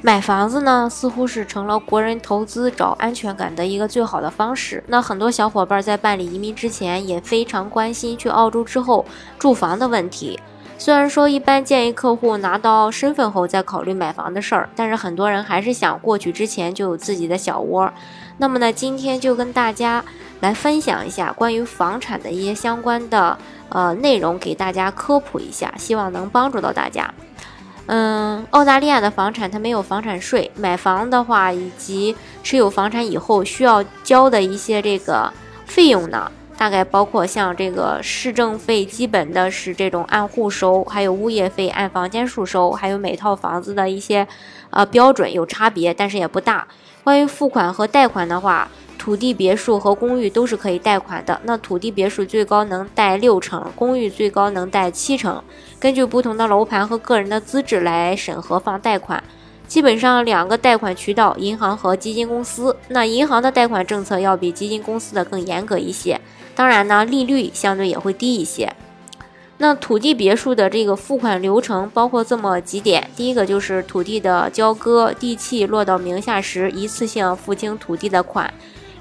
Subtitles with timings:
[0.00, 4.82] 买房子呢，似乎是成了国人投资找安全感的一个最好的方式。
[4.86, 9.04] 那很多小伙伴在办理移民之前，也非常关心去澳洲之后
[9.38, 10.38] 住房的问题。
[10.78, 17.92] 虽然说一般建议客户拿到身份后再考虑买房的事儿，但是很多人还是想过去之前就有自己的小窝。
[18.36, 20.04] 那么呢，今天就跟大家
[20.38, 23.36] 来分享一下关于房产的一些相关的
[23.70, 27.12] 呃内容，给大家科普一下，希望能帮助到大家。
[27.90, 35.32] 嗯，澳大利亚的房产它没有房产税，买房的话以及持有房产以后需要交的一些这个
[35.64, 44.28] 费用呢，大概包括像这个市政费，基本的是这种按户收，还有物业费按房间数收，还有每套房子的一些
[44.68, 46.68] 呃标准有差别，但是也不大。
[47.02, 48.68] 关于付款和贷款的话。
[48.98, 51.40] 土地别墅和公寓都是可以贷款的。
[51.44, 55.42] 那土地别墅最高能贷六成，公寓最高能贷七成。
[55.78, 59.22] 根据不同的楼盘和个人的资质来审核放贷款。
[59.66, 62.74] 基本上两个贷款渠道，银行和基金公司。
[62.88, 66.20] 那银行的贷款政策要比基金公司的更严格一些。
[66.54, 68.74] 当然呢，利率相对也会低一些。
[69.58, 78.52] 那土地别墅的这个付款流程包括这么几点：第一个就是土地的交割，地契落到名下时，一次性付清土地的款。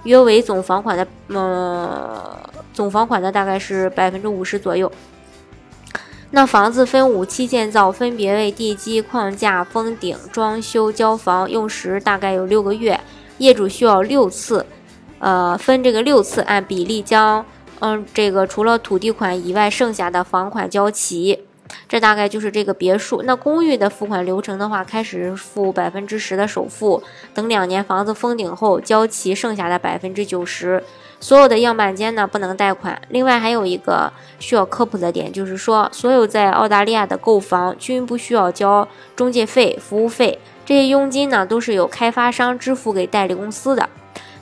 [0.07, 2.39] 约为总房款的，呃，
[2.73, 4.89] 总房款的大概是百分之五十左右。
[6.31, 12.97] 那房子分五期建造，分别为地基、框架、封顶、装修、交房，用时大概有六个月。
[13.39, 14.65] 业主需要六次，
[15.19, 17.45] 呃，分这个六次按比例将，
[17.79, 21.43] 嗯，这个除了土地款以外，剩下的房款交齐。
[21.87, 23.21] 这大概就是这个别墅。
[23.23, 27.01] 那公寓的付款流程的话，开始付百分之十的首付，
[27.33, 30.83] 等两年房子封顶后交齐剩下的百分之九十。
[31.19, 33.01] 所有的样板间呢不能贷款。
[33.09, 43.89] 另外还有一个需要科普的点，就是说所有在澳大利亚的购房均不需要交中介费、服务费，这些佣金呢都是由开发商支付给代理公司的。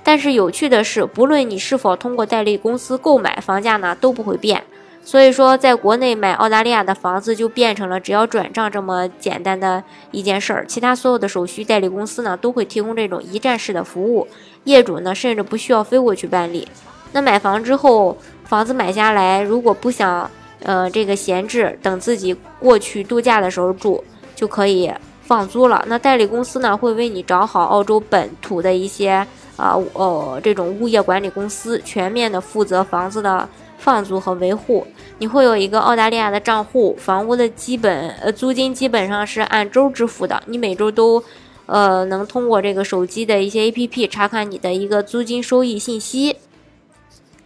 [0.03, 4.63] 但是有趣的是，不论你是否通过代理公司购买，房价呢都不会变。
[5.05, 14.27] 所以说，在国内买澳大利亚的房子就变成了只要转账这么简单的一件事儿，其他所有的手续代理公司呢都会提供这种一站式的服务，
[14.63, 16.67] 业主呢甚至不需要飞过去办理。
[17.11, 20.29] 那买房之后，房子买下来，如果不想
[20.63, 24.03] 呃这个闲置，等自己过去度假的时候住，
[24.35, 24.91] 就可以
[25.21, 25.85] 放租了。
[25.87, 29.23] 那代理公司呢会为你找好澳洲本土的一些
[29.55, 33.47] 啊呃这种物业管理公司，全面的负责房子的。
[33.77, 34.85] 放租和维护，
[35.19, 41.23] 你会有一个澳大利亚的账户，房屋的基本呃租金基本上是按周支付的，你每周都，
[41.65, 46.37] 呃能通过这个手机的一些 A P P 查看你的一个租金收益信息。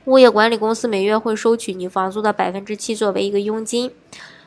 [0.05, 3.91] 物业管理公司每月会收取你房租的百分之七作为一个佣金。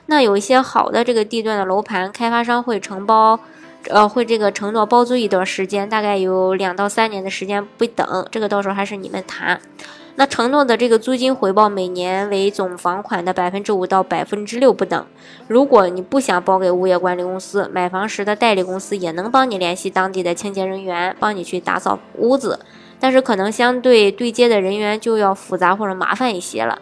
[0.06, 3.38] 那有一些好的这个地段的楼盘，开发商会承包，
[3.88, 9.60] 呃会这个承诺包租一段时间，大概有两到三年的时间不等，这个到时候还是你们谈。
[10.14, 15.06] 那承诺的这个租金回报每年为总房款的百分之五到百分之六不等。
[15.48, 22.58] 如果你不想包给物业管理公司，买房时的代理公司也能帮你联系当地的清洁人员，帮你去打扫屋子。
[23.00, 26.78] 但是可能相对对接的人员就要复杂或者麻烦一些了。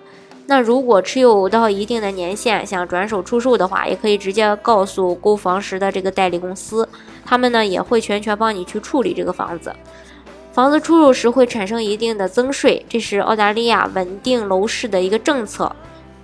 [0.47, 6.87] 那如果持有到一定的年限，想转手出售的话，也可以直接告诉购房时的这个代理公司，
[7.25, 9.73] 他们呢也会全权帮你去处理这个房子。
[10.53, 15.75] 房子出售时会产生一定的增税，这是澳大利亚稳定楼市的一个政策，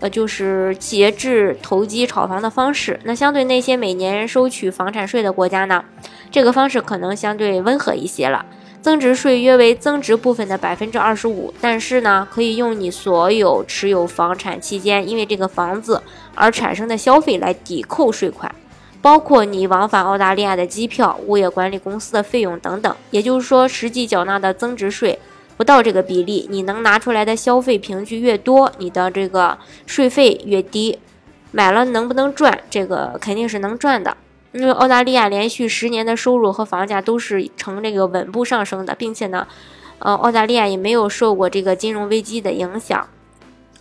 [0.00, 2.98] 呃，就是节制投机炒房的方式。
[3.04, 5.84] 那相对那些每年收取房产税的国家呢，
[6.30, 8.44] 这个方式可能相对温和一些了。
[8.82, 16.02] 增值税约为增值部分的百分之二十五，但是呢，可以用你所有持有房产期间因为这个房子
[16.34, 18.52] 而产生的消费来抵扣税款。
[19.06, 25.16] 包括你往返澳大利亚的机票、物业管理公司的费用等等，也就是说，实际缴纳的增值税
[25.56, 29.56] 不到这个比例，你能拿出来的消费凭据越多，你的这个
[29.86, 30.98] 税费越低。
[31.52, 32.58] 买了能不能赚？
[32.68, 34.16] 这个肯定是能赚的，
[34.50, 39.46] 因为澳大利亚连续十年的收入和房价都是呈这个稳步上升的，并且呢，
[40.00, 43.06] 呃，澳大利亚也没有受过这个金融危机的影响，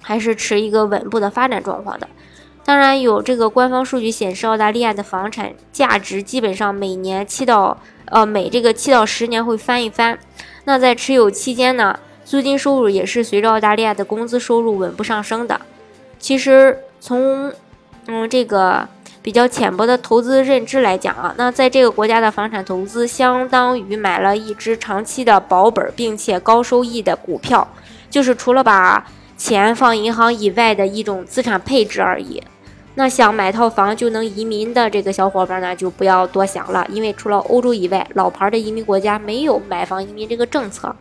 [0.04, 2.08] 还是持一个稳步的发展状况的。
[2.66, 10.18] 当然，有这个官方数据显示，澳大利亚的房产价值基本上每年七到呃每这个七到十年会翻一番。
[10.64, 15.62] 那在持有期间呢，租金收入也是随着澳大利亚的工资收入稳步上升的。
[16.18, 17.54] 其实从
[18.08, 18.88] 嗯这个
[19.22, 27.68] 比较浅薄的投资认知来讲啊，那在这个国家的房产投资相当于买了一只长期的保本并且高收益的股票，
[28.10, 29.06] 就是除了把
[29.38, 32.42] 钱放银行以外的一种资产配置而已。
[32.98, 40.96] 那想买套房就能移民的这个小伙伴呢，就不要多想了，因为除了欧洲以外，老牌的移民国家没有买房移民这个政策。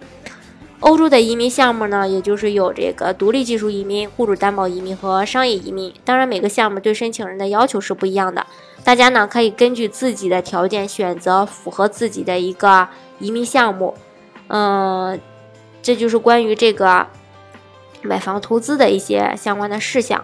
[0.80, 5.94] 欧洲的移民项目呢，也就是有这个独立技术移民、雇主担保移民和商业移民。
[6.04, 8.44] 当然，每个项目对申请人的要求是不一样的，
[8.82, 12.86] 大家呢可以根据自己的条件选择符合自己的一个
[13.18, 13.94] 移民项目。
[14.48, 15.18] 嗯，
[15.80, 17.06] 这就是关于这个
[18.02, 20.22] 买房投资的一些相关的事项。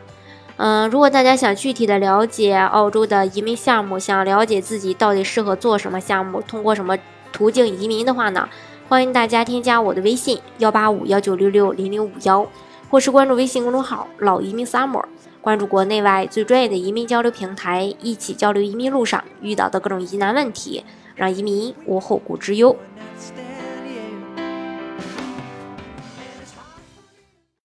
[0.62, 6.98] 嗯，如果大家想具体的了解澳洲的移民项目，想了解自己到底适合做什么项目，通过什么
[7.32, 8.46] 途径移民的话呢，
[8.86, 12.46] 欢迎大家添加我的微信幺八五幺九六六零零五幺，
[12.90, 15.02] 或是关注微信公众号老移民 summer，
[15.40, 20.84] 关注国内外最专业的移民交流平台，一起交流移民路上遇到的各种疑难问题，
[21.14, 22.76] 让移民无后顾之忧。